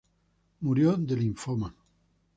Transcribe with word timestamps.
Murió 0.67 0.95
de 1.11 1.15
linfoma. 1.21 1.73